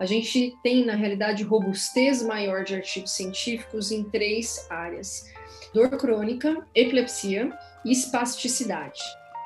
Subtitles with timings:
[0.00, 5.30] A gente tem, na realidade, robustez maior de artigos científicos em três áreas:
[5.72, 7.52] dor crônica, epilepsia
[7.84, 9.00] e espasticidade.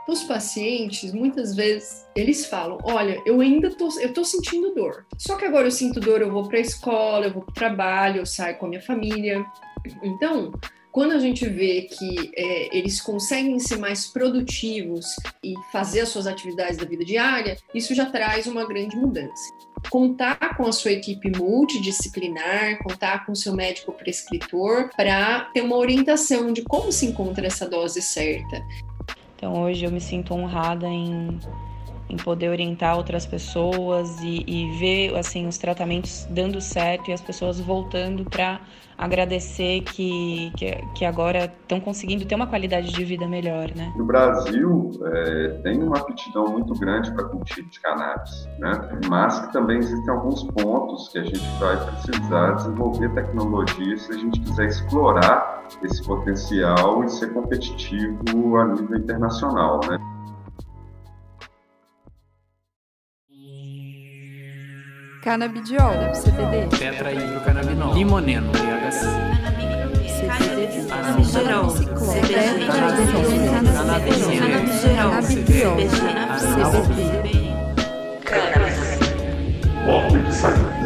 [0.08, 5.04] Os pacientes, muitas vezes, eles falam: Olha, eu ainda tô, eu tô sentindo dor.
[5.18, 7.54] Só que agora eu sinto dor, eu vou para a escola, eu vou para o
[7.54, 9.44] trabalho, eu saio com a minha família.
[10.02, 10.52] Então,
[10.96, 15.04] quando a gente vê que é, eles conseguem ser mais produtivos
[15.44, 19.44] e fazer as suas atividades da vida diária, isso já traz uma grande mudança.
[19.90, 25.76] Contar com a sua equipe multidisciplinar, contar com o seu médico prescritor para ter uma
[25.76, 28.64] orientação de como se encontra essa dose certa.
[29.36, 31.38] Então hoje eu me sinto honrada em
[32.08, 37.20] em poder orientar outras pessoas e, e, ver assim os tratamentos dando certo e as
[37.20, 38.60] pessoas voltando para
[38.96, 43.92] agradecer que, que, que agora estão conseguindo ter uma qualidade de vida melhor, né?
[43.96, 49.00] No Brasil é, tem uma aptidão muito grande para cultivo de cannabis, né?
[49.08, 54.16] Mas que também existem alguns pontos que a gente vai precisar desenvolver tecnologia se a
[54.16, 59.98] gente quiser explorar esse potencial e ser competitivo a nível internacional, né?
[65.26, 66.68] Canabidiol, CBD.
[66.78, 67.94] Tetrahidrocannabinol.
[67.94, 69.10] Limoneno, THC.
[71.98, 72.46] CBD.
[78.22, 80.06] Canabigerol.
[80.22, 80.76] De saída.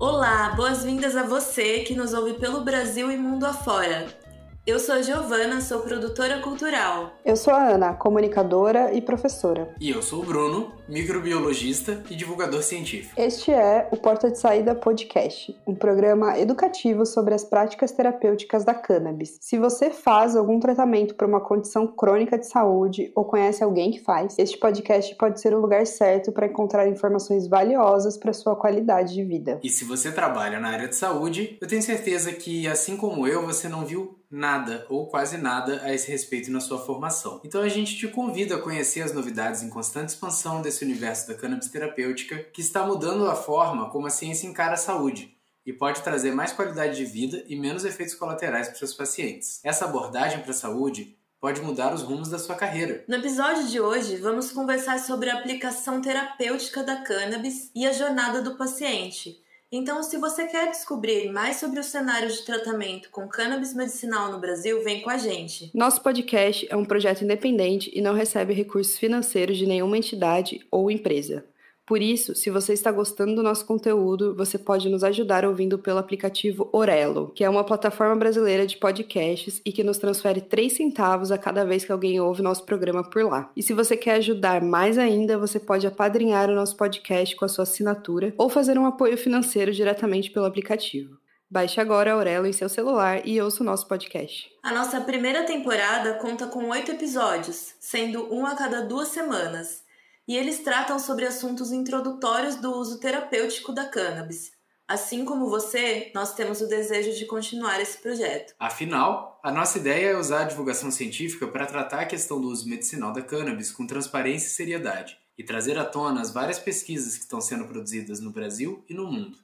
[0.00, 4.23] Olá, boas-vindas a você que nos ouve pelo Brasil e mundo afora.
[4.66, 7.18] Eu sou a Giovana, sou produtora cultural.
[7.22, 9.68] Eu sou a Ana, comunicadora e professora.
[9.78, 13.12] E eu sou o Bruno, microbiologista e divulgador científico.
[13.14, 18.72] Este é o Porta de Saída Podcast, um programa educativo sobre as práticas terapêuticas da
[18.72, 19.36] cannabis.
[19.38, 24.00] Se você faz algum tratamento para uma condição crônica de saúde ou conhece alguém que
[24.00, 29.12] faz, este podcast pode ser o lugar certo para encontrar informações valiosas para sua qualidade
[29.12, 29.60] de vida.
[29.62, 33.44] E se você trabalha na área de saúde, eu tenho certeza que, assim como eu,
[33.44, 37.40] você não viu nada ou quase nada a esse respeito na sua formação.
[37.44, 41.34] Então a gente te convida a conhecer as novidades em constante expansão desse universo da
[41.34, 45.34] cannabis terapêutica que está mudando a forma como a ciência encara a saúde
[45.66, 49.60] e pode trazer mais qualidade de vida e menos efeitos colaterais para seus pacientes.
[49.64, 53.04] Essa abordagem para a saúde pode mudar os rumos da sua carreira.
[53.06, 58.40] No episódio de hoje, vamos conversar sobre a aplicação terapêutica da cannabis e a jornada
[58.40, 59.43] do paciente.
[59.76, 64.38] Então, se você quer descobrir mais sobre o cenário de tratamento com cannabis medicinal no
[64.38, 65.68] Brasil, vem com a gente.
[65.74, 70.92] Nosso podcast é um projeto independente e não recebe recursos financeiros de nenhuma entidade ou
[70.92, 71.44] empresa.
[71.86, 75.98] Por isso, se você está gostando do nosso conteúdo, você pode nos ajudar ouvindo pelo
[75.98, 81.30] aplicativo Orelo, que é uma plataforma brasileira de podcasts e que nos transfere 3 centavos
[81.30, 83.50] a cada vez que alguém ouve nosso programa por lá.
[83.54, 87.48] E se você quer ajudar mais ainda, você pode apadrinhar o nosso podcast com a
[87.48, 91.18] sua assinatura ou fazer um apoio financeiro diretamente pelo aplicativo.
[91.50, 94.50] Baixe agora a Aurelo em seu celular e ouça o nosso podcast.
[94.62, 99.83] A nossa primeira temporada conta com oito episódios, sendo um a cada duas semanas
[100.26, 104.52] e eles tratam sobre assuntos introdutórios do uso terapêutico da cannabis.
[104.86, 108.54] Assim como você, nós temos o desejo de continuar esse projeto.
[108.58, 112.68] Afinal, a nossa ideia é usar a divulgação científica para tratar a questão do uso
[112.68, 117.24] medicinal da cannabis com transparência e seriedade e trazer à tona as várias pesquisas que
[117.24, 119.38] estão sendo produzidas no Brasil e no mundo.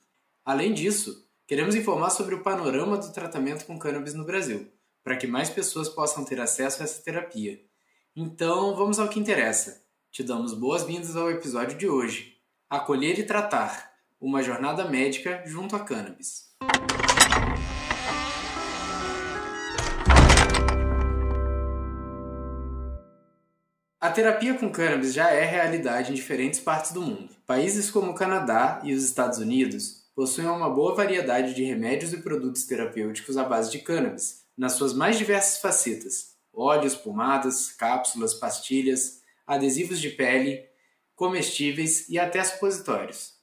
[0.44, 4.70] Além disso, queremos informar sobre o panorama do tratamento com cannabis no Brasil,
[5.02, 7.60] para que mais pessoas possam ter acesso a essa terapia.
[8.14, 9.82] Então, vamos ao que interessa.
[10.12, 12.36] Te damos boas-vindas ao episódio de hoje:
[12.68, 16.50] Acolher e Tratar uma jornada médica junto à cannabis.
[24.00, 27.30] A terapia com cannabis já é realidade em diferentes partes do mundo.
[27.46, 32.20] Países como o Canadá e os Estados Unidos possuem uma boa variedade de remédios e
[32.20, 39.19] produtos terapêuticos à base de cannabis, nas suas mais diversas facetas: óleos, pomadas, cápsulas, pastilhas,
[39.50, 40.64] adesivos de pele,
[41.16, 43.34] comestíveis e até supositórios.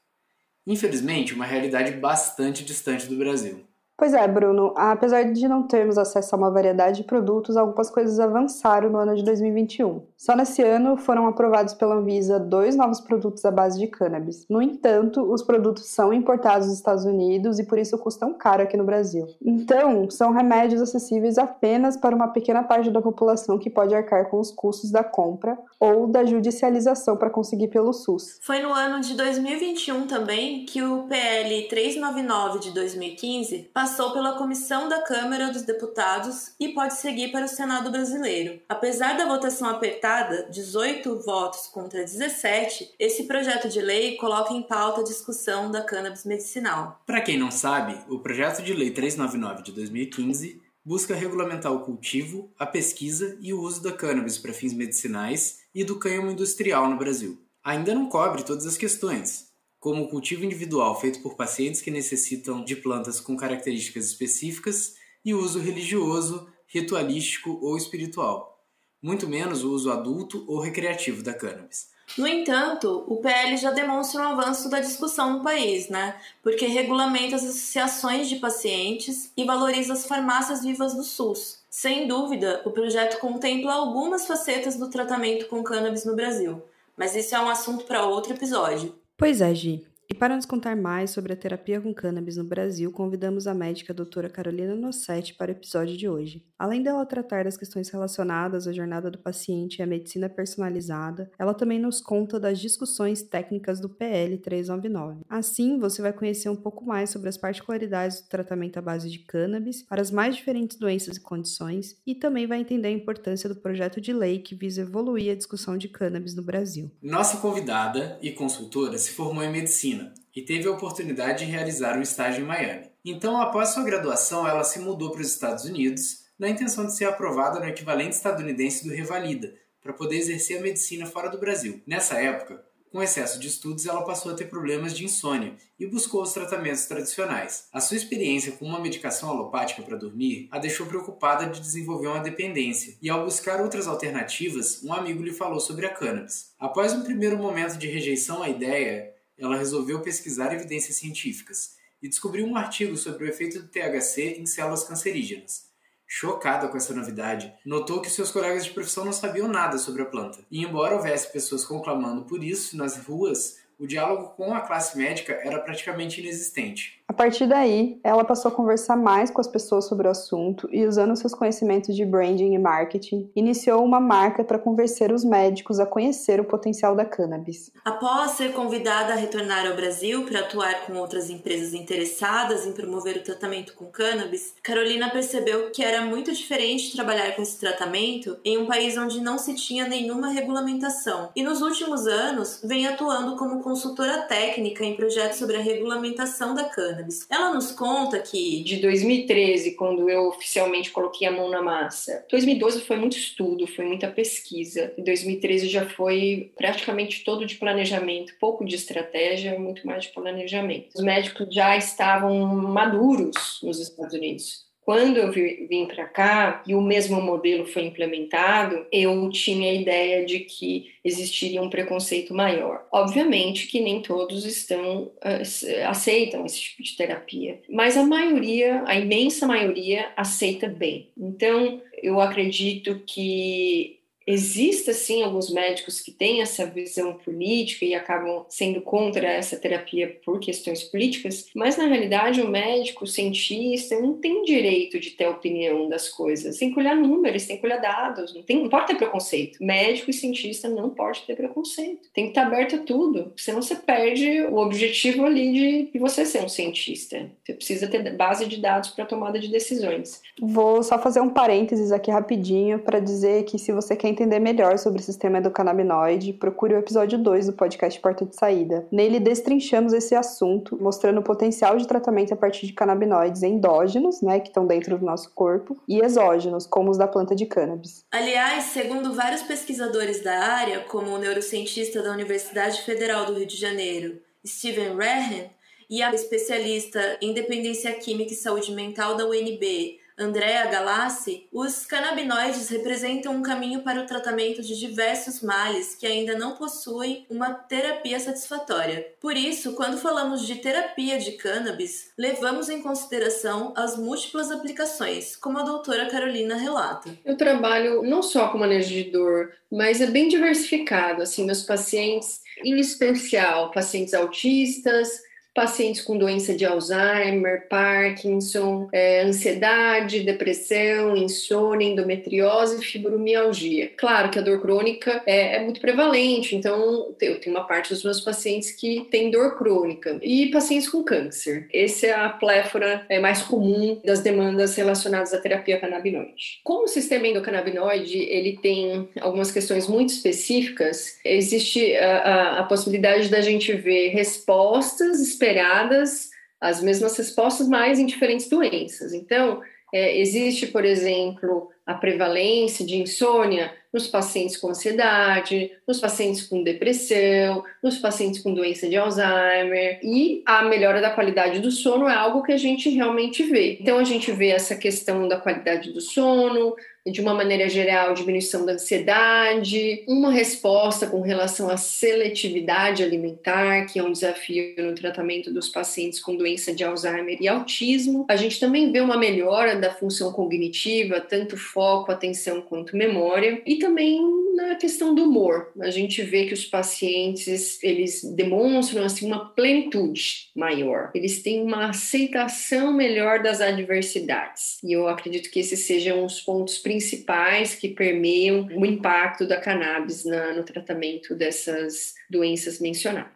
[0.65, 3.66] Infelizmente, uma realidade bastante distante do Brasil.
[3.97, 4.75] Pois é, Bruno.
[4.77, 9.15] Apesar de não termos acesso a uma variedade de produtos, algumas coisas avançaram no ano
[9.15, 10.03] de 2021.
[10.15, 14.45] Só nesse ano foram aprovados pela Anvisa dois novos produtos à base de cannabis.
[14.47, 18.77] No entanto, os produtos são importados dos Estados Unidos e por isso custam caro aqui
[18.77, 19.25] no Brasil.
[19.43, 24.39] Então, são remédios acessíveis apenas para uma pequena parte da população que pode arcar com
[24.39, 28.37] os custos da compra ou da judicialização para conseguir pelo SUS.
[28.43, 34.37] Foi no ano de 2021 também que o PL 399 de 2015 passou passou pela
[34.37, 38.59] comissão da Câmara dos Deputados e pode seguir para o Senado brasileiro.
[38.67, 44.99] Apesar da votação apertada, 18 votos contra 17, esse projeto de lei coloca em pauta
[44.99, 47.01] a discussão da cannabis medicinal.
[47.05, 52.51] Para quem não sabe, o projeto de lei 399 de 2015 busca regulamentar o cultivo,
[52.59, 56.97] a pesquisa e o uso da cannabis para fins medicinais e do cânhamo industrial no
[56.97, 57.41] Brasil.
[57.63, 59.46] Ainda não cobre todas as questões,
[59.79, 65.33] como o cultivo individual feito por pacientes que necessitam de plantas com características específicas e
[65.33, 68.63] o uso religioso, ritualístico ou espiritual,
[69.01, 71.89] muito menos o uso adulto ou recreativo da cannabis.
[72.17, 76.15] No entanto, o PL já demonstra um avanço da discussão no país, né?
[76.41, 81.59] Porque regulamenta as associações de pacientes e valoriza as farmácias vivas do SUS.
[81.69, 86.63] Sem dúvida, o projeto contempla algumas facetas do tratamento com cannabis no Brasil,
[86.95, 88.96] mas isso é um assunto para outro episódio.
[89.17, 89.83] Pois é, Gi.
[90.09, 93.93] E para nos contar mais sobre a terapia com cannabis no Brasil, convidamos a médica
[93.93, 96.45] doutora Carolina Nossetti para o episódio de hoje.
[96.57, 101.53] Além dela tratar das questões relacionadas à jornada do paciente e à medicina personalizada, ela
[101.53, 105.25] também nos conta das discussões técnicas do PL 399.
[105.27, 109.19] Assim, você vai conhecer um pouco mais sobre as particularidades do tratamento à base de
[109.19, 113.57] cannabis para as mais diferentes doenças e condições e também vai entender a importância do
[113.57, 116.89] projeto de lei que visa evoluir a discussão de cannabis no Brasil.
[117.01, 119.96] Nossa convidada e consultora se formou em medicina
[120.37, 122.91] e teve a oportunidade de realizar um estágio em Miami.
[123.03, 127.05] Então, após sua graduação, ela se mudou para os Estados Unidos na intenção de ser
[127.05, 131.81] aprovada no equivalente estadunidense do Revalida, para poder exercer a medicina fora do Brasil.
[131.87, 136.21] Nessa época, com excesso de estudos, ela passou a ter problemas de insônia e buscou
[136.21, 137.67] os tratamentos tradicionais.
[137.73, 142.19] A sua experiência com uma medicação alopática para dormir a deixou preocupada de desenvolver uma
[142.19, 146.53] dependência, e ao buscar outras alternativas, um amigo lhe falou sobre a cannabis.
[146.59, 152.45] Após um primeiro momento de rejeição à ideia, ela resolveu pesquisar evidências científicas e descobriu
[152.45, 155.67] um artigo sobre o efeito do THC em células cancerígenas.
[156.05, 160.05] Chocada com essa novidade, notou que seus colegas de profissão não sabiam nada sobre a
[160.05, 160.39] planta.
[160.49, 165.33] E embora houvesse pessoas conclamando por isso nas ruas, o diálogo com a classe médica
[165.33, 166.96] era praticamente inexistente.
[167.09, 170.85] A partir daí, ela passou a conversar mais com as pessoas sobre o assunto e,
[170.85, 175.85] usando seus conhecimentos de branding e marketing, iniciou uma marca para convencer os médicos a
[175.85, 177.71] conhecer o potencial da cannabis.
[177.85, 183.15] Após ser convidada a retornar ao Brasil para atuar com outras empresas interessadas em promover
[183.15, 188.57] o tratamento com cannabis, Carolina percebeu que era muito diferente trabalhar com esse tratamento em
[188.57, 193.63] um país onde não se tinha nenhuma regulamentação e, nos últimos anos, vem atuando como
[193.63, 196.96] consultora técnica em projetos sobre a regulamentação da cannabis.
[197.29, 202.81] Ela nos conta que de 2013, quando eu oficialmente coloquei a mão na massa, 2012
[202.81, 204.93] foi muito estudo, foi muita pesquisa.
[204.97, 210.89] Em 2013 já foi praticamente todo de planejamento, pouco de estratégia, muito mais de planejamento.
[210.95, 214.66] Os médicos já estavam maduros nos Estados Unidos.
[214.87, 220.25] Quando eu vim para cá e o mesmo modelo foi implementado, eu tinha a ideia
[220.25, 222.87] de que existiria um preconceito maior.
[222.89, 228.95] Obviamente que nem todos estão uh, aceitam esse tipo de terapia, mas a maioria, a
[228.95, 231.09] imensa maioria aceita bem.
[231.17, 233.96] Então, eu acredito que
[234.27, 240.19] Existe, sim, alguns médicos que têm essa visão política e acabam sendo contra essa terapia
[240.25, 245.27] por questões políticas, mas na realidade o médico, o cientista, não tem direito de ter
[245.27, 246.57] opinião das coisas.
[246.57, 249.63] Tem que olhar números, tem que olhar dados, não, tem, não pode ter preconceito.
[249.63, 252.09] Médico e cientista não pode ter preconceito.
[252.13, 256.43] Tem que estar aberto a tudo, senão você perde o objetivo ali de você ser
[256.43, 257.31] um cientista.
[257.45, 260.21] Você precisa ter base de dados para tomada de decisões.
[260.41, 264.79] Vou só fazer um parênteses aqui rapidinho para dizer que se você quer entender melhor
[264.79, 268.87] sobre o sistema endocannabinoide, procure o episódio 2 do podcast Porta de Saída.
[268.91, 274.39] Nele destrinchamos esse assunto, mostrando o potencial de tratamento a partir de canabinoides endógenos, né,
[274.39, 278.03] que estão dentro do nosso corpo, e exógenos, como os da planta de cannabis.
[278.11, 283.57] Aliás, segundo vários pesquisadores da área, como o neurocientista da Universidade Federal do Rio de
[283.57, 285.51] Janeiro, Steven Rehen,
[285.89, 292.69] e a especialista em dependência química e saúde mental da UNB, Andrea Galassi, os canabinoides
[292.69, 298.19] representam um caminho para o tratamento de diversos males que ainda não possuem uma terapia
[298.19, 299.13] satisfatória.
[299.21, 305.59] Por isso, quando falamos de terapia de cannabis, levamos em consideração as múltiplas aplicações, como
[305.59, 307.15] a doutora Carolina relata.
[307.23, 311.21] Eu trabalho não só com manejo de dor, mas é bem diversificado.
[311.21, 315.26] Assim, meus pacientes, em especial pacientes autistas,
[315.57, 323.89] pacientes com doença de Alzheimer, Parkinson, é, ansiedade, depressão, insônia, endometriose fibromialgia.
[323.97, 328.03] Claro que a dor crônica é, é muito prevalente, então eu tenho uma parte dos
[328.03, 331.67] meus pacientes que tem dor crônica e pacientes com câncer.
[331.73, 336.59] Essa é a pléfora é, mais comum das demandas relacionadas à terapia canabinoide.
[336.63, 343.27] Como o sistema endocannabinoide ele tem algumas questões muito específicas, existe a, a, a possibilidade
[343.29, 349.13] da gente ver respostas esperadas, as mesmas respostas, mas em diferentes doenças.
[349.13, 349.61] Então,
[349.93, 356.61] é, existe, por exemplo, a prevalência de insônia nos pacientes com ansiedade, nos pacientes com
[356.61, 359.99] depressão, nos pacientes com doença de Alzheimer.
[360.03, 363.77] E a melhora da qualidade do sono é algo que a gente realmente vê.
[363.79, 366.75] Então, a gente vê essa questão da qualidade do sono,
[367.11, 373.99] de uma maneira geral, diminuição da ansiedade, uma resposta com relação à seletividade alimentar, que
[373.99, 378.25] é um desafio no tratamento dos pacientes com doença de Alzheimer e autismo.
[378.29, 383.75] A gente também vê uma melhora da função cognitiva, tanto foco, atenção quanto memória, e
[383.75, 384.19] também
[384.55, 385.71] na questão do humor.
[385.79, 391.11] A gente vê que os pacientes, eles demonstram assim uma plenitude maior.
[391.13, 394.79] Eles têm uma aceitação melhor das adversidades.
[394.83, 399.57] E eu acredito que esses sejam os pontos principais principais que permeiam o impacto da
[399.57, 403.31] cannabis na, no tratamento dessas doenças mencionadas.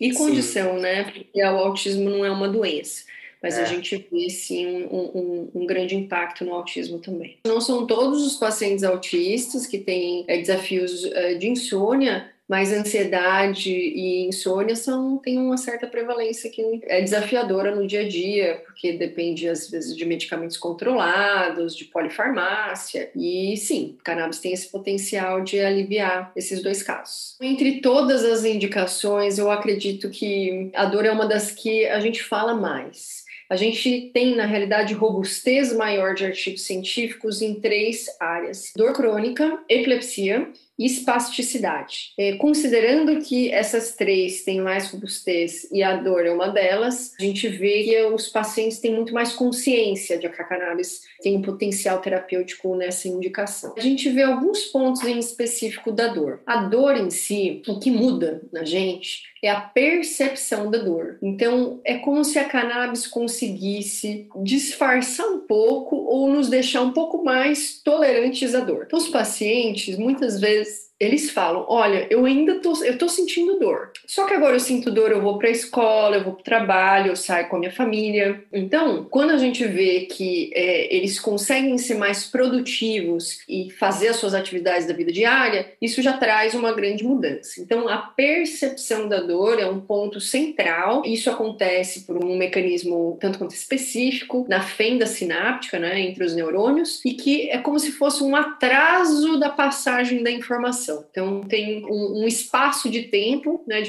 [0.00, 0.82] E condição, sim.
[0.82, 1.04] né?
[1.04, 3.04] Porque o autismo não é uma doença
[3.42, 3.62] mas é.
[3.62, 7.38] a gente vê sim um, um, um, grande impacto no autismo também.
[7.46, 13.72] Não são todos os pacientes autistas que têm é, desafios é, de insônia, mas ansiedade
[13.72, 18.92] e insônia são, têm uma certa prevalência que é desafiadora no dia a dia, porque
[18.92, 25.60] depende às vezes de medicamentos controlados, de polifarmácia, e sim, cannabis tem esse potencial de
[25.60, 27.36] aliviar esses dois casos.
[27.40, 32.22] Entre todas as indicações, eu acredito que a dor é uma das que a gente
[32.22, 33.26] fala mais.
[33.48, 39.60] A gente tem, na realidade, robustez maior de artigos científicos em três áreas: dor crônica,
[39.68, 42.12] epilepsia espasticidade.
[42.18, 47.22] É, considerando que essas três têm mais robustez e a dor é uma delas, a
[47.22, 51.42] gente vê que os pacientes têm muito mais consciência de que a cannabis tem um
[51.42, 53.74] potencial terapêutico nessa indicação.
[53.76, 56.40] A gente vê alguns pontos em específico da dor.
[56.46, 61.18] A dor em si, o que muda na gente é a percepção da dor.
[61.22, 67.22] Então, é como se a cannabis conseguisse disfarçar um pouco ou nos deixar um pouco
[67.22, 68.84] mais tolerantes à dor.
[68.86, 73.58] Então, os pacientes, muitas vezes, was eles falam: olha, eu ainda tô, eu tô sentindo
[73.58, 73.92] dor.
[74.06, 76.44] Só que agora eu sinto dor, eu vou para a escola, eu vou para o
[76.44, 78.42] trabalho, eu saio com a minha família.
[78.52, 84.16] Então, quando a gente vê que é, eles conseguem ser mais produtivos e fazer as
[84.16, 87.60] suas atividades da vida diária, isso já traz uma grande mudança.
[87.60, 91.02] Então, a percepção da dor é um ponto central.
[91.04, 97.04] Isso acontece por um mecanismo tanto quanto específico na fenda sináptica, né, entre os neurônios,
[97.04, 101.04] e que é como se fosse um atraso da passagem da informação informação.
[101.10, 103.82] Então, tem um, um espaço de tempo né,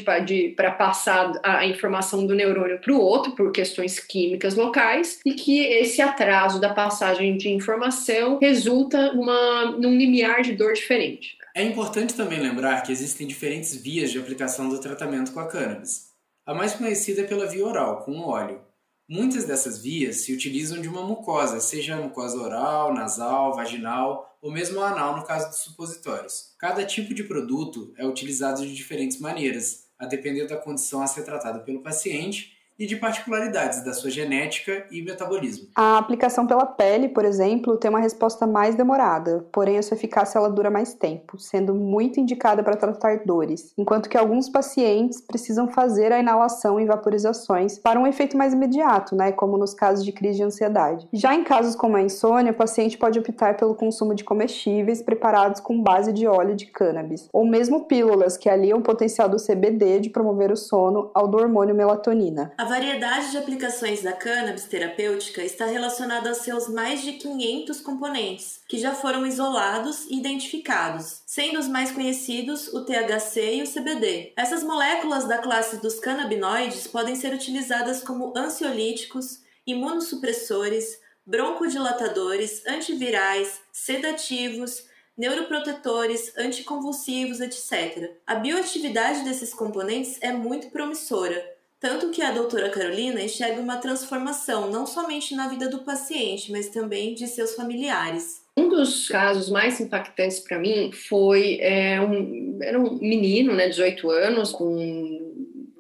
[0.56, 5.34] para passar a, a, informação do neurônio para o outro, por questões químicas locais, e
[5.34, 11.38] que esse atraso da passagem de informação resulta numa, num limiar de dor diferente.
[11.56, 16.08] É importante também lembrar que existem diferentes vias de aplicação do tratamento com a cannabis.
[16.46, 18.62] A mais conhecida é pela via oral, com óleo.
[19.10, 24.52] Muitas dessas vias se utilizam de uma mucosa, seja a mucosa oral, nasal, vaginal ou
[24.52, 26.54] mesmo anal no caso dos supositórios.
[26.58, 31.24] Cada tipo de produto é utilizado de diferentes maneiras, a depender da condição a ser
[31.24, 35.68] tratada pelo paciente e de particularidades da sua genética e metabolismo.
[35.76, 40.38] A aplicação pela pele, por exemplo, tem uma resposta mais demorada, porém a sua eficácia
[40.38, 45.68] ela dura mais tempo, sendo muito indicada para tratar dores, enquanto que alguns pacientes precisam
[45.68, 50.12] fazer a inalação e vaporizações para um efeito mais imediato, né, como nos casos de
[50.12, 51.08] crise de ansiedade.
[51.12, 55.60] Já em casos como a insônia, o paciente pode optar pelo consumo de comestíveis preparados
[55.60, 60.00] com base de óleo de cannabis, ou mesmo pílulas que aliam o potencial do CBD
[60.00, 62.52] de promover o sono ao do hormônio melatonina.
[62.58, 68.62] A variedade de aplicações da cannabis terapêutica está relacionada aos seus mais de 500 componentes,
[68.68, 74.34] que já foram isolados e identificados, sendo os mais conhecidos o THC e o CBD.
[74.36, 84.86] Essas moléculas da classe dos canabinoides podem ser utilizadas como ansiolíticos, imunossupressores, broncodilatadores, antivirais, sedativos,
[85.18, 88.12] neuroprotetores, anticonvulsivos, etc.
[88.26, 94.72] A bioatividade desses componentes é muito promissora tanto que a doutora Carolina enxerga uma transformação
[94.72, 98.42] não somente na vida do paciente, mas também de seus familiares.
[98.58, 104.10] Um dos casos mais impactantes para mim foi é, um, era um menino, né, 18
[104.10, 105.28] anos, com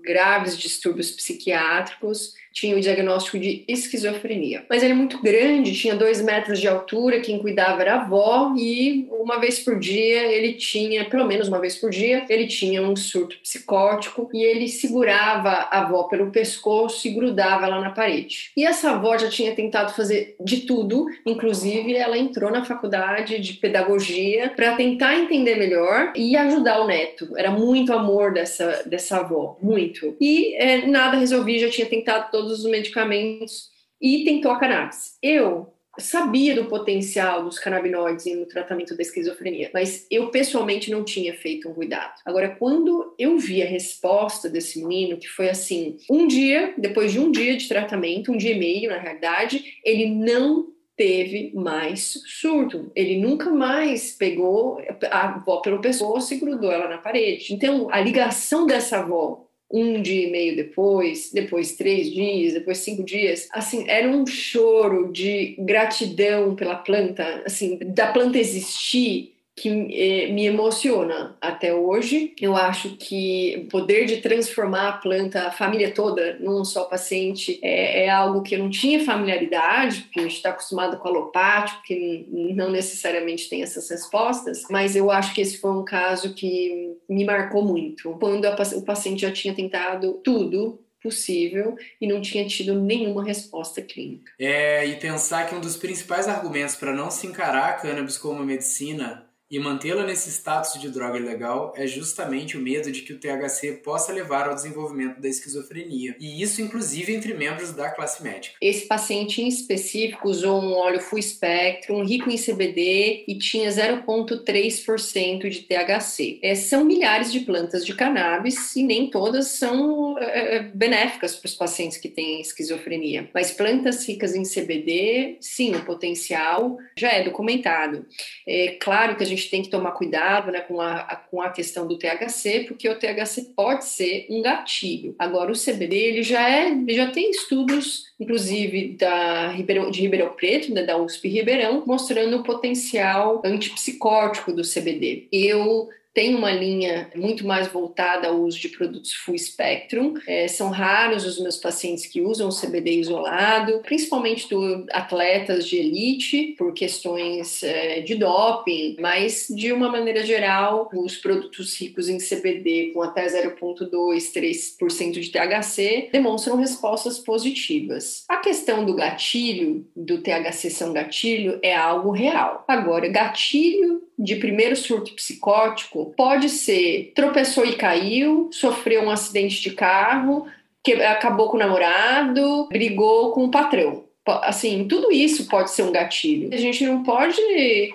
[0.04, 4.66] graves distúrbios psiquiátricos, tinha o diagnóstico de esquizofrenia.
[4.68, 8.56] Mas ele é muito grande, tinha dois metros de altura, quem cuidava era a avó,
[8.58, 12.82] e uma vez por dia ele tinha, pelo menos uma vez por dia, ele tinha
[12.82, 18.52] um surto psicótico e ele segurava a avó pelo pescoço e grudava ela na parede.
[18.58, 23.54] E essa avó já tinha tentado fazer de tudo, inclusive ela entrou na faculdade de
[23.54, 27.38] pedagogia para tentar entender melhor e ajudar o neto.
[27.38, 30.16] Era muito amor dessa, dessa avó, muito.
[30.20, 33.70] E é, nada resolvi, já tinha tentado todos todos os medicamentos
[34.02, 35.18] e tentou a cannabis.
[35.22, 41.34] Eu sabia do potencial dos canabinoides no tratamento da esquizofrenia, mas eu pessoalmente não tinha
[41.34, 42.14] feito um cuidado.
[42.24, 47.20] Agora, quando eu vi a resposta desse menino, que foi assim, um dia, depois de
[47.20, 52.92] um dia de tratamento, um dia e meio na realidade, ele não teve mais surto.
[52.96, 54.80] Ele nunca mais pegou
[55.12, 57.54] a avó pelo pescoço e grudou ela na parede.
[57.54, 63.04] Então, a ligação dessa avó um dia e meio depois, depois três dias, depois cinco
[63.04, 70.32] dias, assim, era um choro de gratidão pela planta, assim, da planta existir que eh,
[70.32, 72.36] me emociona até hoje.
[72.40, 77.60] Eu acho que o poder de transformar a planta, a família toda, num só paciente,
[77.64, 81.82] é, é algo que eu não tinha familiaridade, porque a gente está acostumado com alopático,
[81.82, 86.96] que não necessariamente tem essas respostas, mas eu acho que esse foi um caso que
[87.10, 88.12] me marcou muito.
[88.20, 93.82] Quando a, o paciente já tinha tentado tudo, possível e não tinha tido nenhuma resposta
[93.82, 94.32] clínica.
[94.40, 98.44] É, e pensar que um dos principais argumentos para não se encarar a cannabis como
[98.44, 103.20] medicina e mantê-la nesse status de droga ilegal é justamente o medo de que o
[103.20, 108.56] THC possa levar ao desenvolvimento da esquizofrenia, e isso inclusive entre membros da classe médica.
[108.62, 115.50] Esse paciente em específico usou um óleo full spectrum, rico em CBD e tinha 0,3%
[115.50, 116.40] de THC.
[116.42, 121.48] É, são milhares de plantas de cannabis e nem todas são é, é benéficas para
[121.48, 127.24] os pacientes que têm esquizofrenia, mas plantas ricas em CBD, sim, o potencial já é
[127.24, 128.06] documentado.
[128.46, 131.50] É claro que a gente gente tem que tomar cuidado né, com, a, com a
[131.50, 135.16] questão do THC, porque o THC pode ser um gatilho.
[135.18, 140.74] Agora, o CBD ele já, é, já tem estudos, inclusive da Ribeirão, de Ribeirão Preto,
[140.74, 145.28] né, da USP Ribeirão, mostrando o potencial antipsicótico do CBD.
[145.32, 150.16] Eu tem uma linha muito mais voltada ao uso de produtos full spectrum.
[150.26, 156.56] É, são raros os meus pacientes que usam CBD isolado, principalmente do atletas de elite,
[156.58, 162.94] por questões é, de doping, mas de uma maneira geral, os produtos ricos em CBD
[162.96, 168.24] com até 0,2, 3% de THC demonstram respostas positivas.
[168.28, 172.66] A questão do gatilho, do THC um gatilho, é algo real.
[172.68, 179.72] Agora, gatilho de primeiro surto psicótico pode ser tropeçou e caiu, sofreu um acidente de
[179.72, 180.48] carro,
[180.84, 184.08] que acabou com o namorado, brigou com o patrão.
[184.44, 186.50] Assim, tudo isso pode ser um gatilho.
[186.54, 187.38] A gente não pode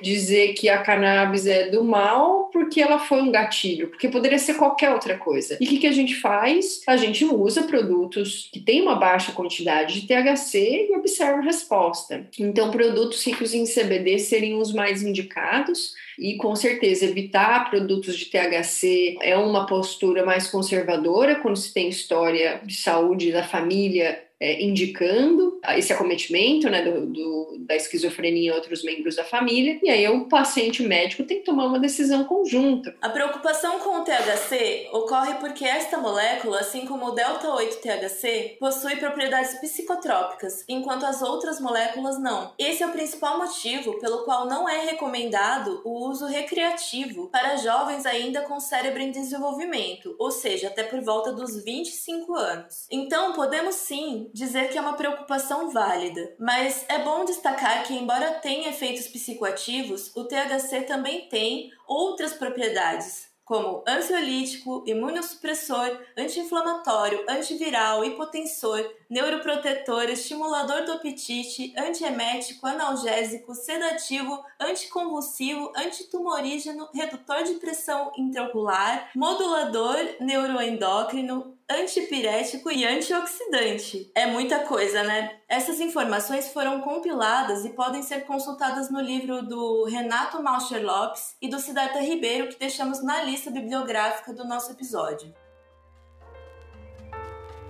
[0.03, 4.55] dizer que a cannabis é do mal porque ela foi um gatilho, porque poderia ser
[4.55, 5.57] qualquer outra coisa.
[5.61, 6.81] E o que, que a gente faz?
[6.87, 12.27] A gente usa produtos que têm uma baixa quantidade de THC e observa a resposta.
[12.39, 18.27] Então, produtos ricos em CBD seriam os mais indicados e com certeza evitar produtos de
[18.27, 24.61] THC é uma postura mais conservadora quando se tem história de saúde da família é,
[24.61, 30.09] indicando esse acometimento né, do, do, da esquizofrenia em outros membros da família, e aí
[30.09, 32.93] o paciente médico tem que tomar uma decisão conjunta.
[33.01, 39.55] A preocupação com o THC ocorre porque esta molécula, assim como o delta-8-THC, possui propriedades
[39.61, 42.53] psicotrópicas, enquanto as outras moléculas não.
[42.59, 48.05] Esse é o principal motivo pelo qual não é recomendado o uso recreativo para jovens
[48.07, 52.89] ainda com cérebro em desenvolvimento, ou seja, até por volta dos 25 anos.
[52.91, 58.33] Então, podemos sim dizer que é uma preocupação válida, mas é bom destacar que, embora
[58.35, 68.83] tenha efeitos psicoativos, o THC também tem outras propriedades, como ansiolítico, imunossupressor, anti-inflamatório, antiviral, hipotensor,
[69.11, 81.59] neuroprotetor, estimulador do apetite, antiemético, analgésico, sedativo, anticonvulsivo, antitumorígeno, redutor de pressão intraocular, modulador neuroendócrino,
[81.73, 84.11] antipirético e antioxidante.
[84.15, 85.39] É muita coisa, né?
[85.49, 91.49] Essas informações foram compiladas e podem ser consultadas no livro do Renato Malcher Lopes e
[91.49, 95.33] do Siddhartha Ribeiro, que deixamos na lista bibliográfica do nosso episódio.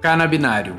[0.01, 0.77] Canabinário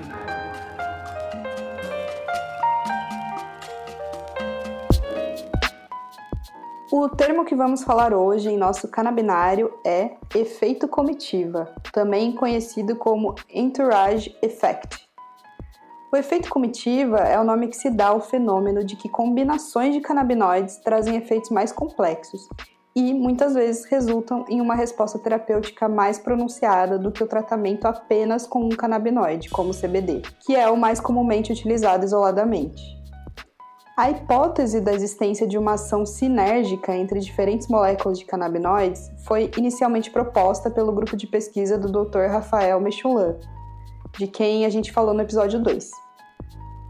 [6.95, 13.33] O termo que vamos falar hoje em nosso canabinário é efeito comitiva, também conhecido como
[13.49, 15.09] entourage effect.
[16.13, 20.01] O efeito comitiva é o nome que se dá ao fenômeno de que combinações de
[20.01, 22.47] canabinoides trazem efeitos mais complexos
[22.95, 28.45] e muitas vezes resultam em uma resposta terapêutica mais pronunciada do que o tratamento apenas
[28.45, 33.02] com um canabinoide, como o CBD, que é o mais comumente utilizado isoladamente.
[33.95, 40.09] A hipótese da existência de uma ação sinérgica entre diferentes moléculas de canabinoides foi inicialmente
[40.09, 42.25] proposta pelo grupo de pesquisa do Dr.
[42.27, 43.35] Rafael Mechulan,
[44.17, 45.91] de quem a gente falou no episódio 2.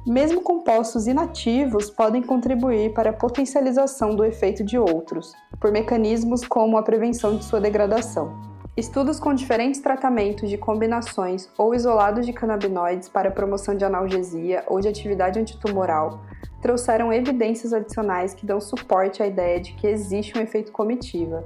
[0.07, 6.77] Mesmo compostos inativos podem contribuir para a potencialização do efeito de outros, por mecanismos como
[6.77, 8.52] a prevenção de sua degradação.
[8.75, 14.79] Estudos com diferentes tratamentos de combinações ou isolados de canabinoides para promoção de analgesia ou
[14.79, 16.21] de atividade antitumoral
[16.59, 21.43] trouxeram evidências adicionais que dão suporte à ideia de que existe um efeito comitiva.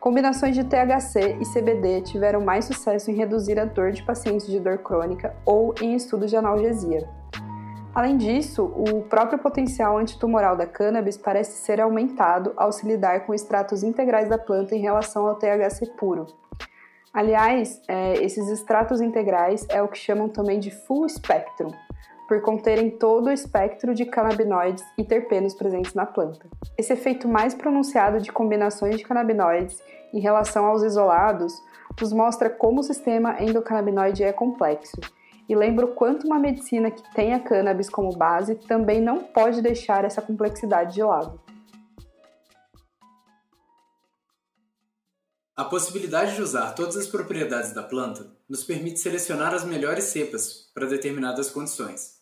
[0.00, 4.58] Combinações de THC e CBD tiveram mais sucesso em reduzir a dor de pacientes de
[4.58, 7.06] dor crônica ou em estudos de analgesia.
[7.94, 13.34] Além disso, o próprio potencial antitumoral da cannabis parece ser aumentado ao se lidar com
[13.34, 16.26] extratos integrais da planta em relação ao THC puro.
[17.16, 21.70] Aliás, é, esses extratos integrais é o que chamam também de full spectrum,
[22.28, 26.44] por conterem todo o espectro de canabinoides e terpenos presentes na planta.
[26.76, 31.54] Esse efeito mais pronunciado de combinações de canabinoides em relação aos isolados
[31.98, 35.00] nos mostra como o sistema endocannabinoide é complexo
[35.48, 39.62] e lembra o quanto uma medicina que tem a cannabis como base também não pode
[39.62, 41.40] deixar essa complexidade de lado.
[45.56, 50.70] A possibilidade de usar todas as propriedades da planta nos permite selecionar as melhores cepas
[50.74, 52.16] para determinadas condições.